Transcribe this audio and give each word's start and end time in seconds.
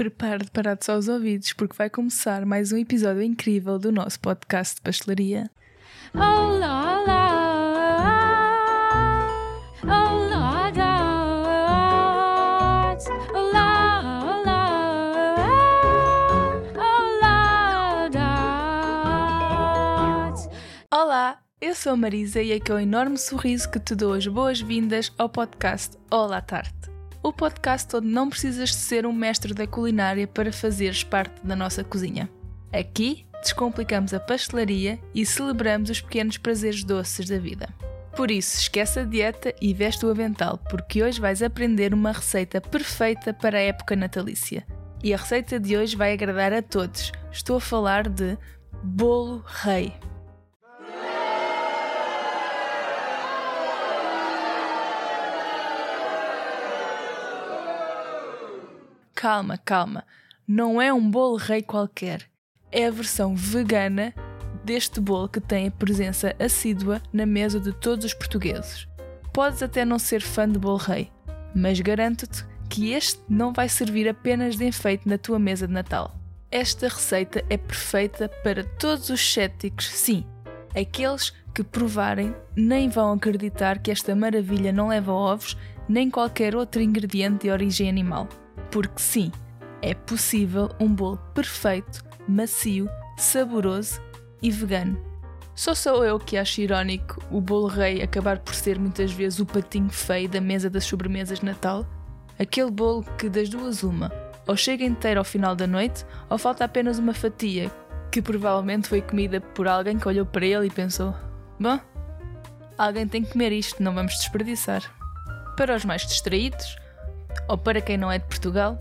Prepare-te 0.00 0.50
para 0.50 0.78
só 0.80 0.96
os 0.96 1.08
ouvidos, 1.08 1.52
porque 1.52 1.76
vai 1.76 1.90
começar 1.90 2.46
mais 2.46 2.72
um 2.72 2.78
episódio 2.78 3.22
incrível 3.22 3.78
do 3.78 3.92
nosso 3.92 4.18
podcast 4.18 4.76
de 4.76 4.80
pastelaria. 4.80 5.50
Olá, 6.14 7.02
olá, 7.02 7.28
olá. 9.82 10.00
Olá, 13.34 13.92
olá, 20.90 20.90
olá, 20.90 21.38
eu 21.60 21.74
sou 21.74 21.92
a 21.92 21.96
Marisa 21.98 22.40
e 22.40 22.52
é 22.52 22.58
com 22.58 22.72
um 22.72 22.78
enorme 22.78 23.18
sorriso 23.18 23.70
que 23.70 23.78
te 23.78 23.94
dou 23.94 24.14
as 24.14 24.26
boas-vindas 24.26 25.12
ao 25.18 25.28
podcast 25.28 25.98
Olá 26.10 26.40
Tarte. 26.40 26.88
O 27.22 27.34
podcast 27.34 27.94
onde 27.94 28.06
não 28.06 28.30
precisas 28.30 28.70
de 28.70 28.76
ser 28.76 29.04
um 29.04 29.12
mestre 29.12 29.52
da 29.52 29.66
culinária 29.66 30.26
para 30.26 30.50
fazeres 30.50 31.04
parte 31.04 31.44
da 31.44 31.54
nossa 31.54 31.84
cozinha. 31.84 32.30
Aqui 32.72 33.26
descomplicamos 33.42 34.14
a 34.14 34.20
pastelaria 34.20 34.98
e 35.14 35.26
celebramos 35.26 35.90
os 35.90 36.00
pequenos 36.00 36.38
prazeres 36.38 36.82
doces 36.82 37.28
da 37.28 37.38
vida. 37.38 37.68
Por 38.16 38.30
isso, 38.30 38.58
esquece 38.58 39.00
a 39.00 39.04
dieta 39.04 39.54
e 39.60 39.74
veste 39.74 40.04
o 40.04 40.10
avental, 40.10 40.58
porque 40.70 41.02
hoje 41.02 41.20
vais 41.20 41.42
aprender 41.42 41.92
uma 41.92 42.12
receita 42.12 42.58
perfeita 42.58 43.34
para 43.34 43.58
a 43.58 43.62
época 43.62 43.94
natalícia. 43.94 44.66
E 45.02 45.12
a 45.12 45.16
receita 45.18 45.60
de 45.60 45.76
hoje 45.76 45.96
vai 45.96 46.14
agradar 46.14 46.52
a 46.54 46.62
todos. 46.62 47.12
Estou 47.30 47.56
a 47.56 47.60
falar 47.60 48.08
de 48.08 48.36
bolo 48.82 49.44
rei. 49.46 49.92
Calma, 59.20 59.58
calma. 59.58 60.06
Não 60.48 60.80
é 60.80 60.90
um 60.90 61.10
bolo 61.10 61.36
rei 61.36 61.60
qualquer. 61.60 62.26
É 62.72 62.86
a 62.86 62.90
versão 62.90 63.36
vegana 63.36 64.14
deste 64.64 64.98
bolo 64.98 65.28
que 65.28 65.42
tem 65.42 65.68
a 65.68 65.70
presença 65.70 66.34
assídua 66.38 67.02
na 67.12 67.26
mesa 67.26 67.60
de 67.60 67.70
todos 67.70 68.06
os 68.06 68.14
portugueses. 68.14 68.88
Podes 69.30 69.62
até 69.62 69.84
não 69.84 69.98
ser 69.98 70.22
fã 70.22 70.48
de 70.48 70.58
bolo 70.58 70.78
rei, 70.78 71.12
mas 71.54 71.78
garanto-te 71.80 72.46
que 72.70 72.92
este 72.92 73.20
não 73.28 73.52
vai 73.52 73.68
servir 73.68 74.08
apenas 74.08 74.56
de 74.56 74.64
enfeite 74.64 75.06
na 75.06 75.18
tua 75.18 75.38
mesa 75.38 75.66
de 75.66 75.74
Natal. 75.74 76.16
Esta 76.50 76.88
receita 76.88 77.44
é 77.50 77.58
perfeita 77.58 78.26
para 78.42 78.64
todos 78.64 79.10
os 79.10 79.20
céticos, 79.20 79.86
sim, 79.86 80.24
aqueles 80.74 81.34
que 81.54 81.62
provarem 81.62 82.34
nem 82.56 82.88
vão 82.88 83.12
acreditar 83.12 83.80
que 83.80 83.90
esta 83.90 84.14
maravilha 84.14 84.72
não 84.72 84.88
leva 84.88 85.12
ovos 85.12 85.58
nem 85.86 86.10
qualquer 86.10 86.56
outro 86.56 86.80
ingrediente 86.80 87.42
de 87.42 87.50
origem 87.50 87.86
animal. 87.86 88.26
Porque 88.70 89.00
sim, 89.00 89.32
é 89.82 89.94
possível 89.94 90.68
um 90.78 90.88
bolo 90.88 91.16
perfeito, 91.34 92.04
macio, 92.28 92.88
saboroso 93.16 94.00
e 94.42 94.50
vegano. 94.50 95.10
Só 95.54 95.74
sou 95.74 96.04
eu 96.04 96.18
que 96.18 96.36
acho 96.36 96.60
irónico 96.60 97.22
o 97.30 97.40
bolo 97.40 97.66
rei 97.66 98.02
acabar 98.02 98.38
por 98.38 98.54
ser 98.54 98.78
muitas 98.78 99.12
vezes 99.12 99.40
o 99.40 99.46
patinho 99.46 99.90
feio 99.90 100.28
da 100.28 100.40
mesa 100.40 100.70
das 100.70 100.84
sobremesas 100.84 101.40
de 101.40 101.44
Natal? 101.44 101.86
Aquele 102.38 102.70
bolo 102.70 103.04
que 103.18 103.28
das 103.28 103.48
duas 103.48 103.82
uma, 103.82 104.10
ou 104.46 104.56
chega 104.56 104.84
inteiro 104.84 105.20
ao 105.20 105.24
final 105.24 105.54
da 105.54 105.66
noite, 105.66 106.06
ou 106.30 106.38
falta 106.38 106.64
apenas 106.64 106.98
uma 106.98 107.12
fatia, 107.12 107.70
que 108.10 108.22
provavelmente 108.22 108.88
foi 108.88 109.02
comida 109.02 109.40
por 109.40 109.68
alguém 109.68 109.98
que 109.98 110.08
olhou 110.08 110.24
para 110.24 110.46
ele 110.46 110.66
e 110.66 110.70
pensou: 110.70 111.14
Bom, 111.58 111.78
alguém 112.78 113.06
tem 113.06 113.22
que 113.22 113.32
comer 113.32 113.52
isto, 113.52 113.82
não 113.82 113.94
vamos 113.94 114.14
desperdiçar. 114.14 114.82
Para 115.56 115.76
os 115.76 115.84
mais 115.84 116.06
distraídos, 116.06 116.76
ou 117.48 117.58
para 117.58 117.80
quem 117.80 117.96
não 117.96 118.10
é 118.10 118.18
de 118.18 118.26
Portugal, 118.26 118.80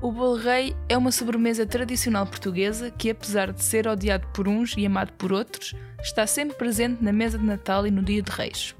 o 0.00 0.12
bolo 0.12 0.36
rei 0.36 0.76
é 0.88 0.96
uma 0.96 1.10
sobremesa 1.10 1.66
tradicional 1.66 2.24
portuguesa 2.24 2.90
que, 2.90 3.10
apesar 3.10 3.52
de 3.52 3.62
ser 3.62 3.88
odiado 3.88 4.26
por 4.28 4.46
uns 4.46 4.74
e 4.76 4.86
amado 4.86 5.12
por 5.14 5.32
outros, 5.32 5.74
está 6.00 6.26
sempre 6.26 6.56
presente 6.56 7.02
na 7.02 7.12
mesa 7.12 7.36
de 7.36 7.44
Natal 7.44 7.86
e 7.86 7.90
no 7.90 8.02
dia 8.02 8.22
de 8.22 8.30
Reis. 8.30 8.76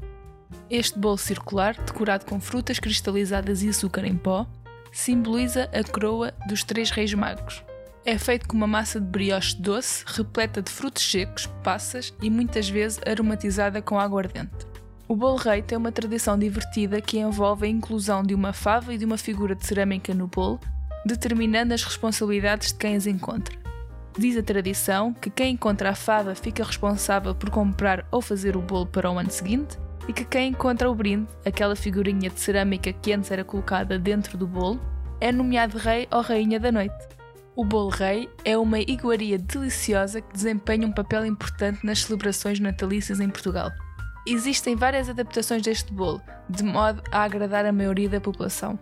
Este 0.71 0.97
bolo 0.97 1.19
circular, 1.19 1.75
decorado 1.75 2.25
com 2.25 2.41
frutas 2.41 2.79
cristalizadas 2.79 3.63
e 3.63 3.69
açúcar 3.69 4.05
em 4.05 4.17
pó, 4.17 4.47
simboliza 4.93 5.69
a 5.73 5.83
coroa 5.83 6.33
dos 6.47 6.63
três 6.63 6.91
reis 6.91 7.13
magos. 7.15 7.65
É 8.05 8.17
feito 8.17 8.47
com 8.47 8.57
uma 8.57 8.67
massa 8.67 9.01
de 9.01 9.07
brioche 9.07 9.57
doce, 9.57 10.05
repleta 10.07 10.63
de 10.63 10.71
frutos 10.71 11.03
secos, 11.11 11.47
passas 11.65 12.15
e 12.23 12.31
muitas 12.31 12.69
vezes 12.69 13.01
aromatizada 13.07 13.83
com 13.83 13.99
aguardente. 13.99 14.68
O 15.09 15.17
bolo 15.17 15.37
rei 15.37 15.63
tem 15.63 15.79
uma 15.79 15.91
tradição 15.91 16.39
divertida 16.39 17.01
que 17.01 17.19
envolve 17.19 17.65
a 17.65 17.71
inclusão 17.71 18.23
de 18.23 18.35
uma 18.35 18.53
fava 18.53 18.93
e 18.93 18.99
de 18.99 19.07
uma 19.07 19.17
figura 19.17 19.55
de 19.55 19.67
cerâmica 19.67 20.13
no 20.13 20.27
bolo, 20.27 20.61
determinando 21.03 21.73
as 21.73 21.83
responsabilidades 21.83 22.75
de 22.75 22.79
quem 22.79 22.95
as 22.95 23.07
encontra. 23.07 23.57
Diz 24.19 24.37
a 24.37 24.43
tradição 24.43 25.15
que 25.15 25.31
quem 25.31 25.55
encontra 25.55 25.89
a 25.89 25.95
fava 25.95 26.35
fica 26.35 26.63
responsável 26.63 27.35
por 27.35 27.49
comprar 27.49 28.07
ou 28.11 28.21
fazer 28.21 28.55
o 28.55 28.61
bolo 28.61 28.85
para 28.85 29.11
o 29.11 29.19
ano 29.19 29.31
seguinte 29.31 29.79
e 30.07 30.13
que 30.13 30.27
quem 30.27 30.51
encontra 30.51 30.91
o 30.91 30.95
brinde, 30.95 31.27
aquela 31.43 31.75
figurinha 31.75 32.29
de 32.29 32.39
cerâmica 32.39 32.93
que 32.93 33.11
antes 33.11 33.31
era 33.31 33.45
colocada 33.45 33.99
dentro 33.99 34.37
do 34.37 34.47
bolo, 34.47 34.79
é 35.23 35.33
nomeado 35.33 35.79
rei 35.79 36.07
ou 36.13 36.21
rainha 36.21 36.61
da 36.61 36.71
noite. 36.71 37.09
O 37.57 37.65
bolo 37.65 37.89
rei 37.89 38.29
é 38.45 38.59
uma 38.59 38.79
iguaria 38.79 39.39
deliciosa 39.39 40.21
que 40.21 40.35
desempenha 40.35 40.87
um 40.87 40.93
papel 40.93 41.25
importante 41.25 41.87
nas 41.87 42.03
celebrações 42.03 42.61
natalícias 42.61 43.21
em 43.21 43.31
Portugal. 43.31 43.71
Existem 44.31 44.77
várias 44.77 45.09
adaptações 45.09 45.63
deste 45.63 45.91
bolo, 45.91 46.21
de 46.51 46.63
modo 46.63 47.03
a 47.11 47.23
agradar 47.23 47.65
a 47.65 47.73
maioria 47.73 48.11
da 48.11 48.21
população. 48.21 48.79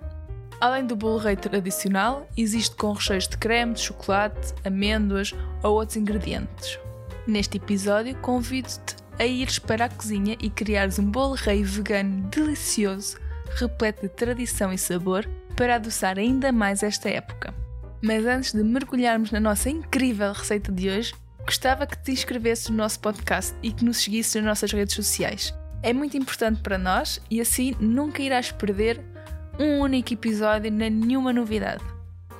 Além 0.60 0.84
do 0.84 0.96
bolo 0.96 1.18
rei 1.18 1.36
tradicional, 1.36 2.26
existe 2.36 2.74
com 2.74 2.92
recheios 2.92 3.28
de 3.28 3.36
creme, 3.38 3.74
de 3.74 3.80
chocolate, 3.80 4.52
amêndoas 4.64 5.32
ou 5.62 5.74
outros 5.74 5.96
ingredientes. 5.96 6.80
Neste 7.28 7.58
episódio, 7.58 8.16
convido-te 8.16 8.96
a 9.20 9.24
ires 9.24 9.60
para 9.60 9.84
a 9.84 9.88
cozinha 9.88 10.36
e 10.40 10.50
criares 10.50 10.98
um 10.98 11.08
bolo 11.08 11.34
rei 11.34 11.62
vegano 11.62 12.22
delicioso, 12.28 13.16
repleto 13.54 14.02
de 14.02 14.08
tradição 14.08 14.72
e 14.72 14.78
sabor, 14.78 15.28
para 15.54 15.76
adoçar 15.76 16.18
ainda 16.18 16.50
mais 16.50 16.82
esta 16.82 17.08
época. 17.08 17.54
Mas 18.02 18.26
antes 18.26 18.52
de 18.52 18.64
mergulharmos 18.64 19.30
na 19.30 19.38
nossa 19.38 19.70
incrível 19.70 20.32
receita 20.32 20.72
de 20.72 20.90
hoje, 20.90 21.14
gostava 21.46 21.86
que 21.86 21.96
te 21.96 22.10
inscrevesses 22.10 22.68
no 22.68 22.76
nosso 22.76 22.98
podcast 22.98 23.56
e 23.62 23.72
que 23.72 23.84
nos 23.84 23.98
seguisses 23.98 24.34
nas 24.34 24.44
nossas 24.44 24.72
redes 24.72 24.96
sociais. 24.96 25.54
É 25.82 25.92
muito 25.92 26.16
importante 26.16 26.60
para 26.60 26.76
nós 26.76 27.20
e 27.30 27.40
assim 27.40 27.76
nunca 27.78 28.20
irás 28.20 28.50
perder 28.50 29.00
um 29.58 29.78
único 29.78 30.12
episódio 30.12 30.70
nem 30.70 30.90
nenhuma 30.90 31.32
novidade. 31.32 31.82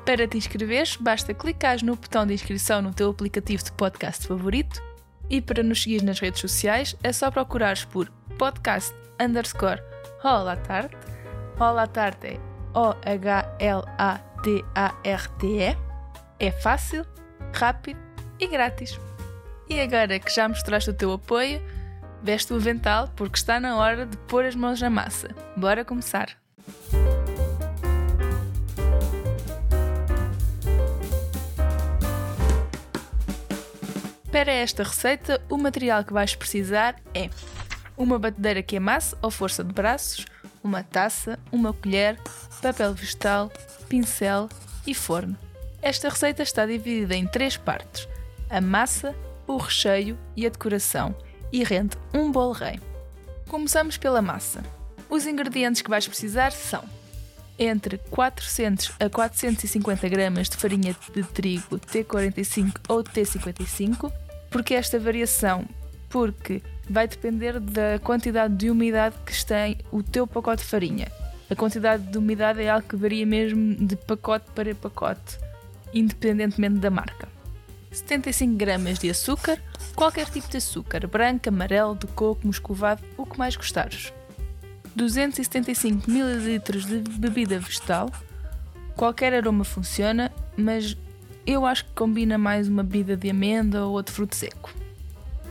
Para 0.05 0.27
te 0.27 0.37
inscreveres, 0.37 0.97
basta 0.97 1.33
clicar 1.33 1.83
no 1.85 1.95
botão 1.97 2.27
de 2.27 2.35
inscrição 2.35 2.83
no 2.83 2.93
teu 2.93 3.11
aplicativo 3.11 3.63
de 3.63 3.73
podcast 3.73 4.27
favorito 4.27 4.83
e 5.31 5.41
para 5.41 5.63
nos 5.63 5.83
seguir 5.83 6.03
nas 6.03 6.19
redes 6.19 6.41
sociais 6.41 6.97
é 7.03 7.13
só 7.13 7.31
procurares 7.31 7.85
por 7.85 8.11
podcast 8.39 8.93
underscore 9.21 9.81
Holatarte. 10.23 10.97
Holatarte 11.59 12.27
é 12.27 12.41
O-H-L-A-T-A-R-T-E. 12.75 13.77
É 16.39 16.51
fácil, 16.51 17.07
rápido 17.55 18.06
e 18.39 18.47
grátis. 18.47 18.99
E 19.69 19.81
agora 19.81 20.19
que 20.19 20.33
já 20.33 20.49
mostraste 20.49 20.91
o 20.91 20.95
teu 20.95 21.13
apoio, 21.13 21.61
veste 22.23 22.53
o 22.53 22.57
avental 22.57 23.09
porque 23.17 23.39
está 23.39 23.59
na 23.59 23.77
hora 23.77 24.07
de 24.07 24.17
pôr 24.17 24.45
as 24.45 24.55
mãos 24.55 24.81
na 24.81 24.91
massa. 24.91 25.29
Bora 25.57 25.85
começar! 25.85 26.37
Para 34.31 34.53
esta 34.53 34.83
receita, 34.83 35.41
o 35.49 35.57
material 35.57 36.05
que 36.05 36.13
vais 36.13 36.35
precisar 36.35 36.97
é 37.15 37.31
uma 37.97 38.19
batedeira 38.19 38.63
que 38.63 38.77
amasse 38.77 39.17
ou 39.23 39.31
força 39.31 39.65
de 39.65 39.73
braços, 39.73 40.27
uma 40.63 40.83
taça, 40.83 41.39
uma 41.51 41.73
colher, 41.73 42.21
papel 42.61 42.93
vegetal, 42.93 43.51
pincel 43.89 44.49
e 44.87 44.95
forno. 44.95 45.39
Esta 45.81 46.09
receita 46.09 46.43
está 46.43 46.67
dividida 46.67 47.15
em 47.15 47.27
três 47.27 47.57
partes: 47.57 48.07
a 48.51 48.61
massa, 48.61 49.15
o 49.47 49.57
recheio 49.57 50.19
e 50.37 50.47
a 50.47 50.49
decoração, 50.49 51.15
e 51.53 51.63
rende 51.63 51.97
um 52.13 52.31
bolo 52.31 52.53
rei. 52.53 52.81
Começamos 53.49 53.97
pela 53.97 54.21
massa. 54.21 54.65
Os 55.09 55.27
ingredientes 55.27 55.83
que 55.83 55.91
vais 55.91 56.07
precisar 56.07 56.51
são 56.53 56.85
entre 57.59 57.99
400 58.11 58.93
a 59.01 59.09
450 59.09 60.09
gramas 60.09 60.49
de 60.49 60.57
farinha 60.57 60.95
de 61.15 61.23
trigo 61.23 61.79
T45 61.79 62.81
ou 62.89 63.03
T55, 63.03 64.13
porque 64.51 64.75
esta 64.75 64.99
variação, 64.99 65.65
porque 66.09 66.63
vai 66.89 67.09
depender 67.09 67.59
da 67.59 67.99
quantidade 68.03 68.55
de 68.55 68.71
umidade 68.71 69.17
que 69.25 69.45
tem 69.45 69.79
o 69.91 70.03
teu 70.03 70.27
pacote 70.27 70.63
de 70.63 70.69
farinha. 70.69 71.11
A 71.49 71.55
quantidade 71.55 72.03
de 72.03 72.19
umidade 72.19 72.61
é 72.61 72.69
algo 72.69 72.87
que 72.89 72.97
varia 72.97 73.25
mesmo 73.25 73.75
de 73.75 73.97
pacote 73.97 74.47
para 74.55 74.75
pacote, 74.75 75.39
independentemente 75.95 76.79
da 76.79 76.91
marca. 76.91 77.36
75 77.97 78.57
gramas 78.57 78.99
de 78.99 79.09
açúcar, 79.09 79.59
qualquer 79.95 80.29
tipo 80.29 80.49
de 80.49 80.59
açúcar, 80.59 81.07
branco, 81.07 81.49
amarelo, 81.49 81.97
de 81.97 82.07
coco, 82.09 82.47
moscovado, 82.47 83.03
o 83.17 83.25
que 83.25 83.39
mais 83.39 83.57
gostares. 83.57 84.13
275 84.95 86.11
ml 86.11 86.59
de 86.59 87.19
bebida 87.19 87.59
vegetal, 87.59 88.11
qualquer 88.95 89.33
aroma 89.33 89.65
funciona, 89.65 90.31
mas 90.57 90.95
eu 91.47 91.65
acho 91.65 91.87
que 91.87 91.93
combina 91.93 92.37
mais 92.37 92.69
uma 92.69 92.83
bebida 92.83 93.17
de 93.17 93.31
amêndoa 93.31 93.87
ou 93.87 93.93
outro 93.93 94.15
fruto 94.15 94.37
seco. 94.37 94.75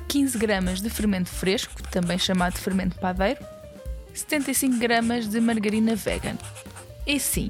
15 0.07 0.37
gramas 0.37 0.81
de 0.81 0.89
fermento 0.89 1.29
fresco, 1.29 1.81
também 1.89 2.19
chamado 2.19 2.53
de 2.53 2.59
fermento 2.59 2.95
padeiro, 2.99 3.43
75 4.13 4.77
gramas 4.77 5.27
de 5.27 5.41
margarina 5.41 5.95
vegan. 5.95 6.37
E 7.07 7.19
sim, 7.19 7.49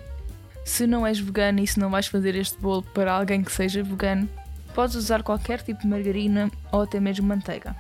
se 0.64 0.88
não 0.88 1.06
és 1.06 1.20
vegano 1.20 1.60
e 1.60 1.68
se 1.68 1.80
não 1.80 1.90
vais 1.90 2.08
fazer 2.08 2.34
este 2.36 2.58
bolo 2.60 2.82
para 2.82 3.12
alguém 3.12 3.44
que 3.44 3.52
seja 3.52 3.84
vegano, 3.84 4.28
podes 4.76 4.96
usar 4.96 5.24
qualquer 5.24 5.62
tipo 5.62 5.82
de 5.82 5.88
margarina 5.88 6.52
ou 6.72 6.82
até 6.82 7.00
mesmo 7.00 7.26
manteiga. 7.26 7.74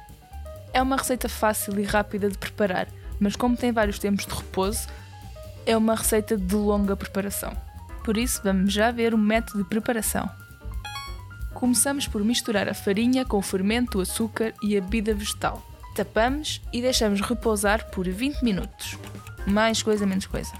É 0.73 0.81
uma 0.81 0.95
receita 0.95 1.27
fácil 1.27 1.77
e 1.77 1.83
rápida 1.83 2.29
de 2.29 2.37
preparar, 2.37 2.87
mas 3.19 3.35
como 3.35 3.57
tem 3.57 3.71
vários 3.71 3.99
tempos 3.99 4.25
de 4.25 4.33
repouso, 4.33 4.87
é 5.65 5.75
uma 5.75 5.93
receita 5.93 6.37
de 6.37 6.55
longa 6.55 6.95
preparação. 6.95 7.51
Por 8.03 8.17
isso, 8.17 8.41
vamos 8.43 8.71
já 8.71 8.91
ver 8.91 9.13
o 9.13 9.17
método 9.17 9.63
de 9.63 9.69
preparação. 9.69 10.29
Começamos 11.53 12.07
por 12.07 12.23
misturar 12.23 12.69
a 12.69 12.73
farinha 12.73 13.25
com 13.25 13.37
o 13.37 13.41
fermento, 13.41 13.97
o 13.97 14.01
açúcar 14.01 14.53
e 14.61 14.77
a 14.77 14.81
bebida 14.81 15.13
vegetal. 15.13 15.65
Tapamos 15.95 16.61
e 16.71 16.81
deixamos 16.81 17.21
repousar 17.21 17.89
por 17.91 18.07
20 18.07 18.41
minutos. 18.41 18.97
Mais 19.47 19.81
coisa, 19.81 20.05
menos 20.05 20.27
coisa. 20.27 20.53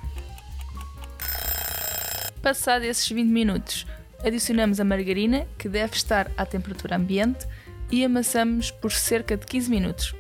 Passado 2.42 2.84
esses 2.84 3.10
20 3.10 3.28
minutos, 3.28 3.86
adicionamos 4.26 4.80
a 4.80 4.84
margarina, 4.84 5.46
que 5.58 5.70
deve 5.70 5.96
estar 5.96 6.32
à 6.36 6.46
temperatura 6.46 6.96
ambiente, 6.96 7.48
e 7.92 8.04
amassamos 8.04 8.72
por 8.72 8.92
cerca 8.92 9.38
de 9.38 9.46
15 9.46 9.70
minutos. 9.70 10.16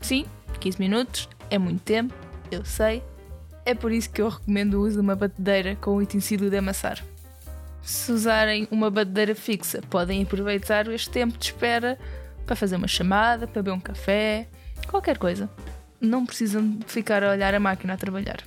Sim, 0.00 0.24
15 0.60 0.78
minutos 0.78 1.28
é 1.50 1.58
muito 1.58 1.82
tempo, 1.82 2.14
eu 2.50 2.64
sei. 2.64 3.02
É 3.66 3.74
por 3.74 3.90
isso 3.90 4.10
que 4.10 4.22
eu 4.22 4.28
recomendo 4.28 4.74
o 4.74 4.82
uso 4.82 4.96
de 4.96 5.00
uma 5.00 5.16
batedeira 5.16 5.74
com 5.76 5.92
o 5.92 5.98
utensílio 5.98 6.48
de 6.48 6.56
amassar. 6.56 7.02
Se 7.82 8.12
usarem 8.12 8.68
uma 8.70 8.90
batedeira 8.90 9.34
fixa, 9.34 9.82
podem 9.90 10.22
aproveitar 10.22 10.86
este 10.88 11.10
tempo 11.10 11.36
de 11.36 11.46
espera 11.46 11.98
para 12.46 12.54
fazer 12.54 12.76
uma 12.76 12.88
chamada, 12.88 13.46
para 13.46 13.62
beber 13.62 13.76
um 13.76 13.80
café, 13.80 14.46
qualquer 14.86 15.18
coisa. 15.18 15.50
Não 16.00 16.24
precisam 16.24 16.78
ficar 16.86 17.24
a 17.24 17.32
olhar 17.32 17.54
a 17.54 17.60
máquina 17.60 17.94
a 17.94 17.96
trabalhar. 17.96 18.38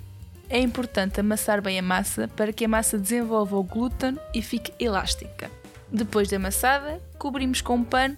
É 0.49 0.59
importante 0.59 1.19
amassar 1.19 1.61
bem 1.61 1.77
a 1.77 1.81
massa 1.81 2.29
para 2.29 2.53
que 2.53 2.63
a 2.63 2.69
massa 2.69 2.97
desenvolva 2.97 3.57
o 3.57 3.63
glúten 3.63 4.17
e 4.33 4.41
fique 4.41 4.71
elástica. 4.79 5.51
Depois 5.91 6.29
de 6.29 6.35
amassada, 6.35 7.01
cobrimos 7.17 7.59
com 7.59 7.75
um 7.75 7.83
pano 7.83 8.17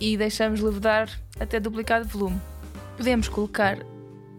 e 0.00 0.16
deixamos 0.16 0.60
levedar 0.60 1.08
até 1.38 1.60
duplicar 1.60 2.02
de 2.02 2.08
volume. 2.08 2.40
Podemos 2.96 3.28
colocar 3.28 3.78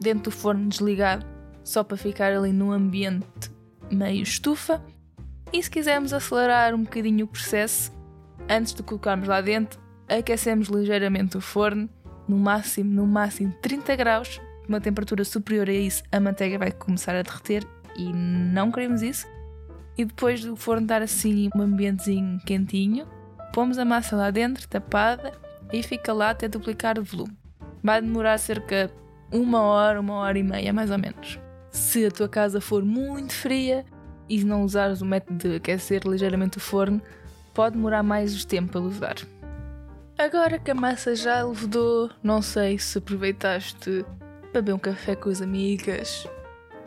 dentro 0.02 0.24
do 0.24 0.32
forno 0.32 0.68
desligado 0.68 1.26
só 1.64 1.84
para 1.84 1.96
ficar 1.96 2.34
ali 2.34 2.52
num 2.52 2.72
ambiente 2.72 3.50
meio 3.90 4.24
estufa. 4.24 4.82
E 5.54 5.64
se 5.64 5.70
quisermos 5.70 6.12
acelerar 6.12 6.74
um 6.74 6.84
bocadinho 6.84 7.26
o 7.26 7.28
processo, 7.30 7.92
antes 8.50 8.74
de 8.74 8.84
colocarmos 8.84 9.28
lá 9.28 9.40
dentro, 9.40 9.80
aquecemos 10.08 10.68
ligeiramente 10.68 11.38
o 11.38 11.42
forno, 11.42 11.90
no 12.28 12.38
máximo, 12.38 12.94
no 12.94 13.06
máximo 13.06 13.54
30 13.62 13.96
graus, 13.96 14.42
uma 14.68 14.80
temperatura 14.80 15.24
superior 15.24 15.70
a 15.70 15.74
isso, 15.74 16.04
a 16.12 16.20
manteiga 16.20 16.58
vai 16.58 16.72
começar 16.72 17.16
a 17.16 17.22
derreter 17.22 17.68
e 17.96 18.12
não 18.14 18.72
queremos 18.72 19.02
isso. 19.02 19.28
E 19.98 20.06
depois 20.06 20.44
do 20.44 20.56
forno 20.56 20.88
dar 20.88 21.02
assim 21.02 21.50
um 21.56 21.62
ambientezinho 21.62 22.40
quentinho, 22.46 23.08
pomos 23.54 23.78
a 23.78 23.86
massa 23.86 24.16
lá 24.16 24.32
dentro, 24.32 24.68
tapada, 24.68 25.34
e 25.72 25.84
fica 25.84 26.14
lá 26.14 26.32
até 26.32 26.48
duplicar 26.48 26.98
o 26.98 27.04
volume. 27.04 27.38
Vai 27.84 28.02
demorar 28.02 28.38
cerca 28.38 28.92
uma 29.32 29.62
hora, 29.62 30.00
uma 30.00 30.16
hora 30.16 30.38
e 30.38 30.44
meia, 30.44 30.74
mais 30.74 30.92
ou 30.92 30.98
menos. 30.98 31.40
Se 31.72 32.06
a 32.06 32.12
tua 32.12 32.28
casa 32.28 32.60
for 32.60 32.84
muito 32.84 33.34
fria 33.34 33.86
e 34.28 34.44
não 34.44 34.64
usares 34.64 35.02
o 35.02 35.06
método 35.06 35.38
de 35.38 35.56
aquecer 35.56 36.02
ligeiramente 36.06 36.58
o 36.58 36.62
forno, 36.62 37.02
pode 37.54 37.76
demorar 37.76 38.04
mais 38.04 38.44
tempo 38.46 38.78
a 38.78 38.82
levedar. 38.82 39.16
Agora 40.18 40.60
que 40.60 40.70
a 40.70 40.76
massa 40.76 41.16
já 41.16 41.44
levedou, 41.44 42.12
não 42.22 42.42
sei 42.42 42.78
se 42.78 42.98
aproveitaste 42.98 44.06
para 44.52 44.62
beber 44.62 44.74
um 44.74 44.80
café 44.80 45.16
com 45.16 45.30
as 45.30 45.42
amigas, 45.42 46.28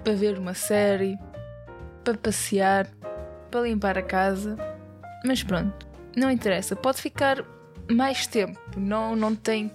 para 0.02 0.14
ver 0.14 0.38
uma 0.38 0.54
série, 0.54 1.18
para 2.04 2.16
passear, 2.16 2.86
para 3.50 3.62
limpar 3.62 3.96
a 3.96 4.02
casa. 4.02 4.56
Mas 5.24 5.42
pronto, 5.42 5.86
não 6.14 6.30
interessa, 6.30 6.76
pode 6.76 7.00
ficar 7.00 7.44
mais 7.90 8.26
tempo, 8.26 8.58
não, 8.76 9.16
não 9.16 9.34
tem 9.34 9.72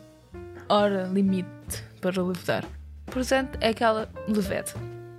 hora 0.67 1.09
limite 1.11 1.83
para 1.99 2.21
levedar. 2.21 2.63
Portanto, 3.07 3.57
é 3.59 3.69
aquela 3.69 4.09
levede. 4.27 4.73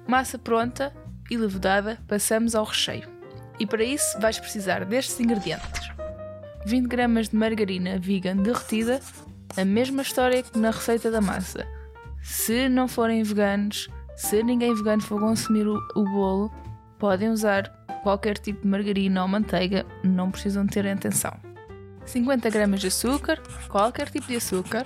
Massa 0.07 0.39
pronta 0.39 0.93
e 1.31 1.37
levedada, 1.37 1.99
passamos 2.07 2.55
ao 2.55 2.65
recheio. 2.65 3.09
E 3.59 3.67
para 3.67 3.85
isso 3.85 4.19
vais 4.21 4.39
precisar 4.39 4.85
destes 4.85 5.19
ingredientes: 5.21 5.91
20 6.65 6.87
gramas 6.87 7.29
de 7.29 7.37
margarina 7.37 7.99
vegan 7.99 8.37
derretida, 8.37 9.01
a 9.57 9.65
mesma 9.65 10.03
história 10.03 10.43
que 10.43 10.59
na 10.59 10.71
receita 10.71 11.11
da 11.11 11.21
massa. 11.21 11.67
Se 12.23 12.69
não 12.69 12.87
forem 12.87 13.23
veganos, 13.23 13.89
se 14.17 14.43
ninguém 14.43 14.75
vegano 14.75 15.03
for 15.03 15.19
consumir 15.19 15.67
o, 15.67 15.79
o 15.95 16.05
bolo, 16.05 16.53
podem 16.99 17.31
usar 17.31 17.69
qualquer 18.03 18.39
tipo 18.39 18.63
de 18.63 18.69
margarina 18.69 19.23
ou 19.23 19.29
manteiga, 19.29 19.87
não 20.05 20.31
precisam 20.31 20.67
ter 20.67 20.87
atenção. 20.87 21.33
50 22.05 22.51
gramas 22.51 22.81
de 22.81 22.89
açúcar, 22.89 23.41
qualquer 23.69 24.11
tipo 24.11 24.27
de 24.27 24.37
açúcar, 24.37 24.85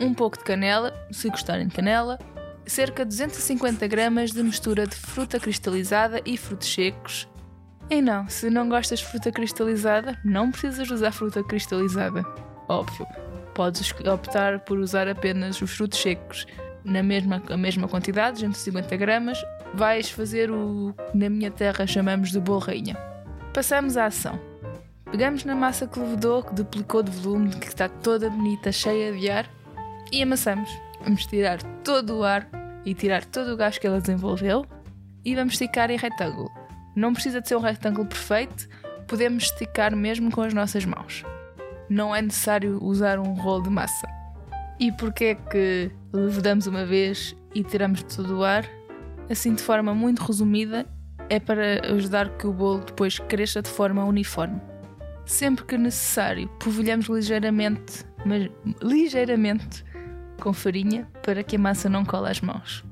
um 0.00 0.14
pouco 0.14 0.38
de 0.38 0.44
canela, 0.44 0.92
se 1.10 1.28
gostarem 1.28 1.68
de 1.68 1.74
canela, 1.74 2.18
cerca 2.66 3.04
de 3.04 3.10
250 3.10 3.86
gramas 3.86 4.30
de 4.30 4.42
mistura 4.42 4.86
de 4.86 4.96
fruta 4.96 5.38
cristalizada 5.38 6.20
e 6.24 6.36
frutos 6.36 6.72
secos. 6.72 7.28
E 7.90 8.00
não, 8.00 8.28
se 8.28 8.48
não 8.48 8.68
gostas 8.68 9.00
de 9.00 9.06
fruta 9.06 9.30
cristalizada, 9.30 10.18
não 10.24 10.50
precisas 10.50 10.90
usar 10.90 11.12
fruta 11.12 11.42
cristalizada. 11.44 12.24
Óbvio, 12.68 13.06
podes 13.54 13.92
optar 14.06 14.60
por 14.60 14.78
usar 14.78 15.08
apenas 15.08 15.60
os 15.60 15.70
frutos 15.70 15.98
secos 15.98 16.46
na 16.84 17.02
mesma, 17.02 17.42
a 17.48 17.56
mesma 17.56 17.88
quantidade, 17.88 18.34
250 18.34 18.96
gramas. 18.96 19.38
Vais 19.74 20.10
fazer 20.10 20.50
o 20.50 20.94
que 21.10 21.18
na 21.18 21.30
minha 21.30 21.50
terra 21.50 21.86
chamamos 21.86 22.30
de 22.30 22.40
bolo 22.40 22.58
rainha. 22.58 22.96
Passamos 23.54 23.96
à 23.96 24.06
ação. 24.06 24.38
Pegamos 25.10 25.44
na 25.44 25.54
massa 25.54 25.86
que 25.86 25.98
levedou, 25.98 26.42
que 26.42 26.54
duplicou 26.54 27.02
de 27.02 27.10
volume, 27.10 27.50
que 27.50 27.68
está 27.68 27.88
toda 27.88 28.30
bonita, 28.30 28.72
cheia 28.72 29.12
de 29.12 29.30
ar, 29.30 29.48
e 30.10 30.22
amassamos. 30.22 30.70
Vamos 31.02 31.26
tirar 31.26 31.62
todo 31.84 32.18
o 32.18 32.24
ar 32.24 32.48
e 32.84 32.94
tirar 32.94 33.24
todo 33.24 33.52
o 33.52 33.56
gás 33.56 33.78
que 33.78 33.86
ela 33.86 34.00
desenvolveu 34.00 34.66
e 35.24 35.34
vamos 35.34 35.54
esticar 35.54 35.90
em 35.90 35.96
retângulo. 35.96 36.50
Não 36.94 37.12
precisa 37.12 37.40
de 37.40 37.48
ser 37.48 37.56
um 37.56 37.60
retângulo 37.60 38.06
perfeito, 38.06 38.68
podemos 39.06 39.44
esticar 39.44 39.94
mesmo 39.94 40.30
com 40.30 40.42
as 40.42 40.52
nossas 40.52 40.84
mãos. 40.84 41.24
Não 41.92 42.16
é 42.16 42.22
necessário 42.22 42.82
usar 42.82 43.18
um 43.18 43.34
rolo 43.34 43.64
de 43.64 43.68
massa. 43.68 44.08
E 44.80 44.90
porquê 44.90 45.24
é 45.24 45.34
que 45.34 45.90
levedamos 46.10 46.66
uma 46.66 46.86
vez 46.86 47.36
e 47.54 47.62
tiramos 47.62 48.02
todo 48.04 48.38
o 48.38 48.42
ar? 48.42 48.64
Assim, 49.28 49.54
de 49.54 49.62
forma 49.62 49.94
muito 49.94 50.22
resumida, 50.22 50.86
é 51.28 51.38
para 51.38 51.86
ajudar 51.92 52.30
que 52.38 52.46
o 52.46 52.52
bolo 52.52 52.78
depois 52.78 53.18
cresça 53.18 53.60
de 53.60 53.68
forma 53.68 54.02
uniforme. 54.06 54.58
Sempre 55.26 55.66
que 55.66 55.76
necessário, 55.76 56.48
polvilhamos 56.58 57.08
ligeiramente, 57.08 58.06
mas 58.24 58.48
ligeiramente, 58.82 59.84
com 60.40 60.54
farinha 60.54 61.06
para 61.22 61.42
que 61.42 61.56
a 61.56 61.58
massa 61.58 61.90
não 61.90 62.06
cole 62.06 62.30
às 62.30 62.40
mãos. 62.40 62.82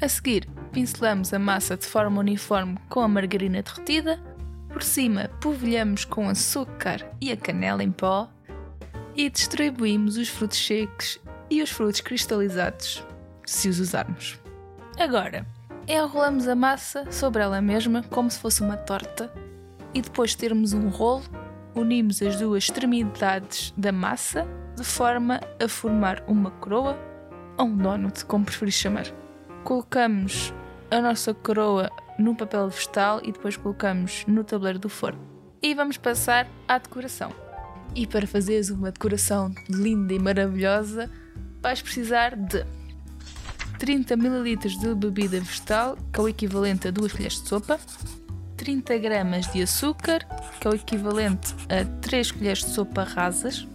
A 0.00 0.08
seguir, 0.08 0.48
pincelamos 0.72 1.34
a 1.34 1.38
massa 1.38 1.76
de 1.76 1.84
forma 1.84 2.20
uniforme 2.20 2.78
com 2.88 3.00
a 3.00 3.08
margarina 3.08 3.60
derretida, 3.60 4.18
por 4.70 4.82
cima 4.82 5.28
polvilhamos 5.38 6.06
com 6.06 6.30
açúcar 6.30 7.06
e 7.20 7.30
a 7.30 7.36
canela 7.36 7.84
em 7.84 7.92
pó 7.92 8.30
e 9.14 9.28
distribuímos 9.28 10.16
os 10.16 10.28
frutos 10.28 10.64
secos 10.64 11.18
e 11.50 11.62
os 11.62 11.70
frutos 11.70 12.00
cristalizados, 12.00 13.04
se 13.44 13.68
os 13.68 13.80
usarmos. 13.80 14.38
Agora, 14.98 15.46
enrolamos 15.86 16.48
a 16.48 16.54
massa 16.54 17.10
sobre 17.10 17.42
ela 17.42 17.60
mesma 17.60 18.02
como 18.04 18.30
se 18.30 18.38
fosse 18.38 18.62
uma 18.62 18.76
torta 18.76 19.32
e 19.94 20.02
depois 20.02 20.30
de 20.30 20.38
termos 20.38 20.72
um 20.72 20.88
rolo, 20.88 21.24
unimos 21.74 22.20
as 22.22 22.36
duas 22.36 22.64
extremidades 22.64 23.72
da 23.76 23.92
massa 23.92 24.46
de 24.76 24.84
forma 24.84 25.40
a 25.62 25.68
formar 25.68 26.22
uma 26.26 26.50
coroa 26.50 26.98
ou 27.56 27.66
um 27.66 27.76
donut, 27.76 28.24
como 28.26 28.44
preferir 28.44 28.72
chamar. 28.72 29.06
Colocamos 29.64 30.54
a 30.90 31.00
nossa 31.00 31.34
coroa 31.34 31.90
no 32.18 32.34
papel 32.34 32.68
vegetal 32.68 33.20
e 33.22 33.32
depois 33.32 33.56
colocamos 33.56 34.24
no 34.26 34.44
tabuleiro 34.44 34.78
do 34.78 34.88
forno. 34.88 35.20
E 35.62 35.74
vamos 35.74 35.96
passar 35.96 36.46
à 36.68 36.78
decoração. 36.78 37.47
E 37.98 38.06
para 38.06 38.28
fazeres 38.28 38.70
uma 38.70 38.92
decoração 38.92 39.52
linda 39.68 40.14
e 40.14 40.20
maravilhosa, 40.20 41.10
vais 41.60 41.82
precisar 41.82 42.36
de 42.36 42.64
30 43.80 44.14
ml 44.14 44.56
de 44.56 44.94
bebida 44.94 45.40
vegetal, 45.40 45.98
que 46.12 46.20
é 46.20 46.22
o 46.22 46.28
equivalente 46.28 46.86
a 46.86 46.92
2 46.92 47.12
colheres 47.12 47.42
de 47.42 47.48
sopa, 47.48 47.80
30 48.56 48.98
gramas 48.98 49.52
de 49.52 49.62
açúcar, 49.62 50.24
que 50.60 50.68
é 50.68 50.70
o 50.70 50.74
equivalente 50.76 51.56
a 51.68 51.84
3 52.00 52.30
colheres 52.30 52.60
de 52.60 52.70
sopa 52.70 53.02
rasas, 53.02 53.66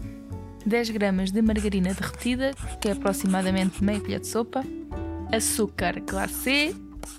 10 0.66 0.92
gramas 0.92 1.30
de 1.30 1.42
margarina 1.42 1.94
derretida, 1.94 2.54
que 2.80 2.88
é 2.88 2.94
aproximadamente 2.94 3.84
meia 3.84 4.00
colher 4.00 4.22
de 4.22 4.28
sopa, 4.28 4.64
açúcar 5.34 6.00
glacé, 6.00 6.74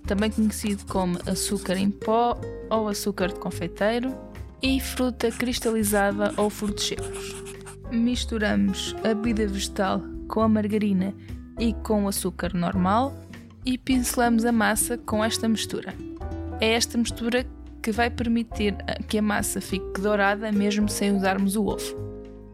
também 0.06 0.30
conhecido 0.30 0.86
como 0.86 1.18
açúcar 1.26 1.76
em 1.76 1.90
pó 1.90 2.40
ou 2.70 2.88
açúcar 2.88 3.28
de 3.28 3.34
confeiteiro, 3.34 4.33
e 4.64 4.80
fruta 4.80 5.30
cristalizada 5.30 6.32
ou 6.38 6.48
frutos 6.48 6.86
secos. 6.86 7.34
Misturamos 7.92 8.96
a 9.04 9.08
bebida 9.08 9.46
vegetal 9.46 10.00
com 10.26 10.40
a 10.40 10.48
margarina 10.48 11.14
e 11.60 11.74
com 11.74 12.04
o 12.04 12.08
açúcar 12.08 12.54
normal 12.54 13.14
e 13.62 13.76
pincelamos 13.76 14.46
a 14.46 14.50
massa 14.50 14.96
com 14.96 15.22
esta 15.22 15.46
mistura. 15.46 15.94
É 16.62 16.72
esta 16.72 16.96
mistura 16.96 17.44
que 17.82 17.92
vai 17.92 18.08
permitir 18.08 18.74
que 19.06 19.18
a 19.18 19.22
massa 19.22 19.60
fique 19.60 20.00
dourada 20.00 20.50
mesmo 20.50 20.88
sem 20.88 21.14
usarmos 21.14 21.56
o 21.56 21.66
ovo. 21.66 21.94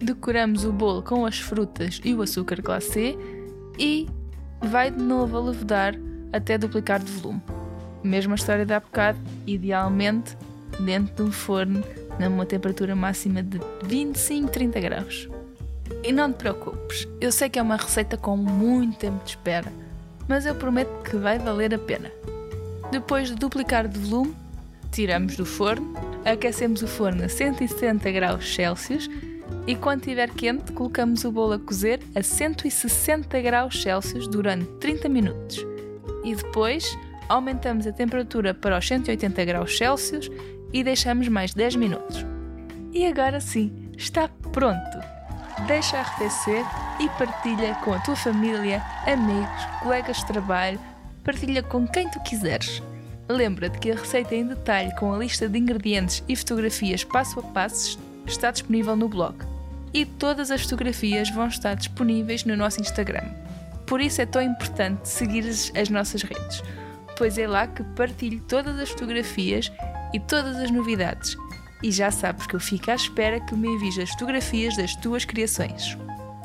Decoramos 0.00 0.64
o 0.64 0.72
bolo 0.72 1.04
com 1.04 1.24
as 1.24 1.38
frutas 1.38 2.00
e 2.04 2.12
o 2.12 2.22
açúcar 2.22 2.60
glacê 2.60 3.16
e 3.78 4.08
vai 4.60 4.90
de 4.90 5.00
novo 5.00 5.36
a 5.36 5.40
levedar 5.42 5.94
até 6.32 6.58
duplicar 6.58 6.98
de 6.98 7.12
volume. 7.12 7.40
Mesma 8.02 8.34
história 8.34 8.66
há 8.76 8.80
bocado, 8.80 9.20
idealmente 9.46 10.36
dentro 10.80 11.14
de 11.14 11.22
um 11.22 11.30
forno 11.32 11.84
numa 12.18 12.46
temperatura 12.46 12.94
máxima 12.94 13.42
de 13.42 13.58
25-30 13.84 14.80
graus. 14.80 15.28
E 16.02 16.12
não 16.12 16.32
te 16.32 16.36
preocupes, 16.36 17.06
eu 17.20 17.30
sei 17.30 17.48
que 17.48 17.58
é 17.58 17.62
uma 17.62 17.76
receita 17.76 18.16
com 18.16 18.36
muito 18.36 18.98
tempo 18.98 19.22
de 19.24 19.30
espera, 19.30 19.72
mas 20.28 20.46
eu 20.46 20.54
prometo 20.54 21.02
que 21.02 21.16
vai 21.16 21.38
valer 21.38 21.74
a 21.74 21.78
pena. 21.78 22.10
Depois 22.90 23.28
de 23.28 23.34
duplicar 23.34 23.86
de 23.86 23.98
volume, 23.98 24.34
tiramos 24.90 25.36
do 25.36 25.44
forno, 25.44 25.94
aquecemos 26.24 26.82
o 26.82 26.86
forno 26.86 27.24
a 27.24 27.28
170 27.28 28.10
graus 28.10 28.54
Celsius 28.54 29.08
e 29.66 29.76
quando 29.76 30.00
estiver 30.00 30.30
quente, 30.30 30.72
colocamos 30.72 31.24
o 31.24 31.30
bolo 31.30 31.52
a 31.52 31.58
cozer 31.58 32.00
a 32.14 32.22
160 32.22 33.40
graus 33.40 33.82
Celsius 33.82 34.26
durante 34.26 34.66
30 34.78 35.08
minutos. 35.08 35.64
E 36.24 36.34
depois 36.34 36.96
aumentamos 37.28 37.86
a 37.86 37.92
temperatura 37.92 38.52
para 38.54 38.78
os 38.78 38.86
180 38.86 39.44
graus 39.44 39.76
Celsius 39.76 40.30
e 40.72 40.84
deixamos 40.84 41.28
mais 41.28 41.54
10 41.54 41.76
minutos. 41.76 42.24
E 42.92 43.06
agora 43.06 43.40
sim, 43.40 43.90
está 43.96 44.28
pronto! 44.52 44.98
Deixa 45.66 45.98
arrefecer 45.98 46.64
e 46.98 47.08
partilha 47.10 47.74
com 47.84 47.92
a 47.92 47.98
tua 48.00 48.16
família, 48.16 48.82
amigos, 49.06 49.64
colegas 49.82 50.18
de 50.18 50.26
trabalho, 50.26 50.80
partilha 51.22 51.62
com 51.62 51.86
quem 51.86 52.08
tu 52.08 52.20
quiseres. 52.20 52.82
Lembra-te 53.28 53.78
que 53.78 53.90
a 53.92 53.94
receita 53.94 54.34
em 54.34 54.46
detalhe 54.46 54.94
com 54.96 55.12
a 55.12 55.18
lista 55.18 55.48
de 55.48 55.58
ingredientes 55.58 56.24
e 56.28 56.34
fotografias 56.34 57.04
passo 57.04 57.38
a 57.40 57.42
passo 57.42 57.98
está 58.26 58.50
disponível 58.50 58.96
no 58.96 59.08
blog. 59.08 59.36
E 59.92 60.04
todas 60.04 60.50
as 60.50 60.62
fotografias 60.62 61.30
vão 61.30 61.46
estar 61.46 61.74
disponíveis 61.74 62.44
no 62.44 62.56
nosso 62.56 62.80
Instagram. 62.80 63.28
Por 63.86 64.00
isso 64.00 64.20
é 64.20 64.26
tão 64.26 64.42
importante 64.42 65.08
seguir 65.08 65.44
as 65.48 65.88
nossas 65.88 66.22
redes, 66.22 66.62
pois 67.16 67.38
é 67.38 67.46
lá 67.46 67.66
que 67.66 67.82
partilho 67.82 68.40
todas 68.48 68.78
as 68.78 68.88
fotografias 68.90 69.70
e 70.12 70.20
todas 70.20 70.56
as 70.56 70.70
novidades. 70.70 71.36
E 71.82 71.90
já 71.90 72.10
sabes 72.10 72.46
que 72.46 72.54
eu 72.54 72.60
fico 72.60 72.90
à 72.90 72.94
espera 72.94 73.40
que 73.40 73.54
me 73.54 73.68
envies 73.68 73.98
as 73.98 74.10
fotografias 74.10 74.76
das 74.76 74.94
tuas 74.96 75.24
criações. 75.24 75.96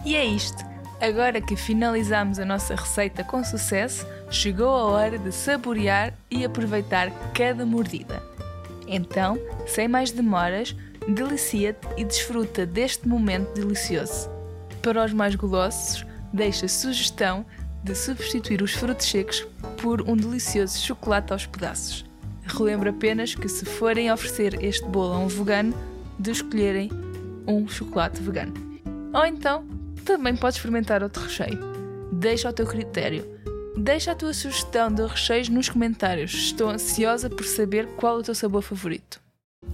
E 0.06 0.16
é 0.16 0.24
isto! 0.24 0.64
Agora 1.02 1.42
que 1.42 1.58
finalizamos 1.58 2.40
a 2.40 2.46
nossa 2.46 2.74
receita 2.74 3.24
com 3.24 3.44
sucesso, 3.44 4.08
chegou 4.30 4.70
a 4.70 4.86
hora 4.86 5.18
de 5.18 5.32
saborear 5.32 6.14
e 6.32 6.46
aproveitar 6.46 7.12
cada 7.34 7.66
mordida. 7.66 8.24
Então, 8.88 9.38
sem 9.68 9.88
mais 9.88 10.12
demoras, 10.12 10.76
delicia-te 11.08 11.88
e 11.98 12.06
desfruta 12.06 12.66
deste 12.66 13.08
momento 13.08 13.54
delicioso. 13.54 14.30
Para 14.82 15.04
os 15.04 15.14
mais 15.14 15.36
golosos, 15.36 16.06
deixa 16.32 16.66
a 16.66 16.70
sugestão 16.70 17.46
de 17.84 17.94
substituir 17.94 18.62
os 18.62 18.74
frutos 18.74 19.08
secos 19.08 19.46
por 19.82 20.02
um 20.10 20.16
delicioso 20.16 20.80
chocolate 20.80 21.34
aos 21.34 21.46
pedaços. 21.46 22.06
Relembro 22.58 22.90
apenas 22.90 23.36
que 23.36 23.50
se 23.50 23.66
forem 23.66 24.12
oferecer 24.12 24.64
este 24.64 24.86
bolo 24.88 25.14
a 25.14 25.20
um 25.20 25.28
vegano, 25.28 25.74
de 26.18 26.32
escolherem 26.32 26.90
um 27.46 27.68
chocolate 27.68 28.22
vegano. 28.22 28.54
Ou 29.14 29.26
então, 29.26 29.68
também 30.06 30.36
podes 30.36 30.58
experimentar 30.58 31.04
outro 31.04 31.24
recheio. 31.24 31.60
Deixa 32.12 32.48
ao 32.48 32.54
teu 32.54 32.66
critério. 32.66 33.26
Deixa 33.78 34.12
a 34.12 34.16
tua 34.16 34.34
sugestão 34.34 34.90
de 34.90 35.06
recheios 35.06 35.50
nos 35.50 35.68
comentários. 35.68 36.34
Estou 36.34 36.70
ansiosa 36.70 37.30
por 37.30 37.44
saber 37.44 37.88
qual 37.98 38.18
é 38.18 38.20
o 38.20 38.24
teu 38.24 38.36
sabor 38.36 38.62
favorito. 38.62 39.20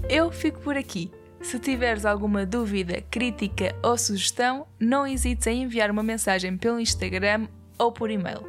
Eu 0.10 0.32
fico 0.32 0.60
por 0.62 0.76
aqui. 0.76 1.12
Se 1.42 1.60
tiveres 1.60 2.06
alguma 2.06 2.46
dúvida, 2.46 3.04
crítica 3.12 3.76
ou 3.84 3.98
sugestão, 3.98 4.66
não 4.80 5.06
hesites 5.06 5.46
em 5.48 5.64
enviar 5.64 5.92
uma 5.92 6.04
mensagem 6.04 6.58
pelo 6.58 6.80
Instagram 6.80 7.48
ou 7.78 7.92
por 7.92 8.10
e-mail. 8.10 8.48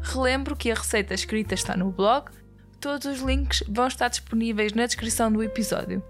Relembro 0.00 0.54
que 0.56 0.70
a 0.70 0.74
receita 0.74 1.14
escrita 1.14 1.54
está 1.54 1.76
no 1.76 1.90
blog, 1.90 2.30
todos 2.84 3.06
os 3.06 3.20
links 3.20 3.64
vão 3.66 3.86
estar 3.86 4.08
disponíveis 4.08 4.74
na 4.74 4.84
descrição 4.84 5.32
do 5.32 5.42
episódio. 5.42 6.04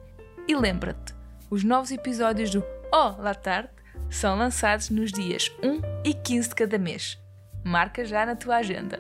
E 0.49 0.57
lembra-te, 0.57 1.15
os 1.49 1.63
novos 1.63 1.93
episódios 1.93 2.51
do 2.51 2.65
Oh 2.93 3.15
La 3.17 3.33
Tarde 3.33 3.69
são 4.11 4.37
lançados 4.37 4.91
nos 4.91 5.13
dias 5.13 5.53
1 5.63 5.81
e 6.03 6.13
15 6.13 6.49
de 6.49 6.55
cada 6.57 6.77
mês. 6.77 7.17
Marca 7.63 8.05
já 8.05 8.27
na 8.27 8.35
tua 8.35 8.57
agenda. 8.57 8.99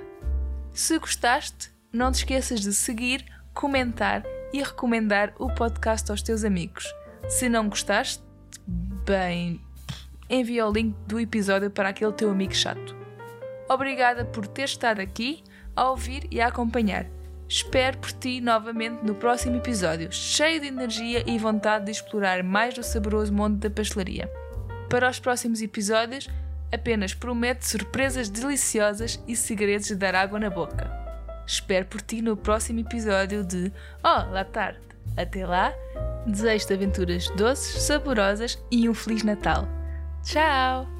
Se 0.73 0.97
gostaste, 1.01 1.73
não 1.93 2.13
te 2.13 2.19
esqueças 2.19 2.61
de 2.61 2.73
seguir, 2.73 3.25
comentar 3.53 4.23
e 4.53 4.63
recomendar 4.63 5.35
o 5.37 5.53
podcast 5.53 6.09
aos 6.13 6.23
teus 6.23 6.45
amigos. 6.45 6.95
Se 7.29 7.49
não 7.49 7.69
gostaste, 7.69 8.23
bem, 9.05 9.61
envia 10.31 10.65
o 10.65 10.73
link 10.73 10.95
do 11.09 11.19
episódio 11.19 11.73
para 11.73 11.89
aquele 11.89 12.13
teu 12.13 12.31
amigo 12.31 12.55
chato. 12.55 12.97
Obrigada 13.69 14.25
por 14.25 14.47
ter 14.47 14.63
estado 14.63 15.01
aqui 15.01 15.43
a 15.75 15.91
ouvir 15.91 16.29
e 16.31 16.41
a 16.41 16.47
acompanhar. 16.47 17.11
Espero 17.49 17.99
por 17.99 18.13
ti 18.13 18.41
novamente 18.41 19.05
no 19.05 19.15
próximo 19.15 19.57
episódio, 19.57 20.11
cheio 20.11 20.61
de 20.61 20.69
energia 20.69 21.23
e 21.27 21.39
vontade 21.39 21.87
de 21.87 21.91
explorar 21.91 22.43
mais 22.43 22.75
do 22.75 22.83
saboroso 22.83 23.33
mundo 23.33 23.59
da 23.59 23.71
pastelaria. 23.71 24.31
Para 24.89 25.11
os 25.11 25.19
próximos 25.19 25.61
episódios, 25.61 26.29
apenas 26.73 27.15
prometo 27.15 27.63
surpresas 27.63 28.29
deliciosas 28.29 29.23
e 29.29 29.37
segredos 29.37 29.89
de 29.89 29.95
dar 29.95 30.15
água 30.15 30.41
na 30.41 30.51
boca. 30.51 30.91
Espero 31.47 31.87
por 31.87 32.01
ti 32.01 32.23
no 32.23 32.37
próximo 32.37 32.81
episódio 32.81 33.45
de 33.45 33.71
Oh, 34.03 34.31
La 34.33 34.45
Tarde. 34.45 34.81
Até 35.17 35.47
lá, 35.47 35.73
desejo-te 36.27 36.73
aventuras 36.73 37.29
doces, 37.31 37.83
saborosas 37.83 38.59
e 38.71 38.89
um 38.89 38.95
Feliz 38.95 39.23
Natal. 39.23 39.69
Tchau! 40.23 40.94